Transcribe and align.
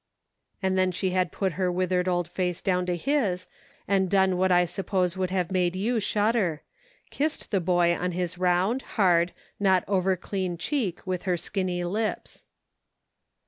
And 0.63 0.79
then 0.79 0.91
she 0.91 1.11
had 1.11 1.31
put 1.31 1.51
her 1.61 1.71
withered 1.71 2.07
old 2.07 2.27
face 2.27 2.63
down 2.63 2.87
to 2.87 2.95
his, 2.97 3.45
and 3.87 4.09
done 4.09 4.35
what 4.35 4.51
I 4.51 4.65
suppose 4.65 5.15
would 5.15 5.29
have 5.29 5.51
made 5.51 5.75
you 5.75 5.99
shudder: 5.99 6.63
kissed 7.11 7.51
the 7.51 7.61
boy 7.61 7.95
on 7.95 8.13
his 8.13 8.39
round, 8.39 8.81
hard, 8.97 9.31
not 9.59 9.85
overclean 9.85 10.57
cheek 10.57 11.05
with 11.05 11.21
her 11.29 11.37
skinny 11.37 11.83
lips. 11.83 12.45